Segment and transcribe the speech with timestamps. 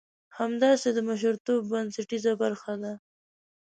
[0.37, 2.93] همداسې د مشرتوب بنسټيزه برخه ده.